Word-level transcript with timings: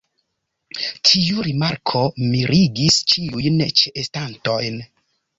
Tiu 1.09 1.43
rimarko 1.47 2.01
mirigis 2.29 2.97
ĉiujn 3.11 3.61
ĉeestantojn. 3.83 4.81